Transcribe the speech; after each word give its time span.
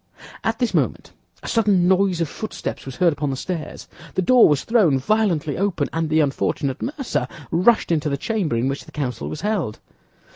At 0.43 0.57
this 0.57 0.73
moment 0.73 1.11
a 1.43 1.47
sudden 1.47 1.87
noise 1.87 2.21
of 2.21 2.27
footsteps 2.27 2.87
was 2.87 2.95
heard 2.95 3.13
upon 3.13 3.29
the 3.29 3.35
stairs; 3.35 3.87
the 4.15 4.23
door 4.23 4.49
was 4.49 4.63
thrown 4.63 4.97
violently 4.97 5.59
open, 5.59 5.89
and 5.93 6.09
the 6.09 6.21
unfortunate 6.21 6.81
mercer 6.81 7.27
rushed 7.51 7.91
into 7.91 8.09
the 8.09 8.17
chamber 8.17 8.55
in 8.55 8.67
which 8.67 8.85
the 8.85 8.91
council 8.91 9.29
was 9.29 9.41
held. 9.41 9.77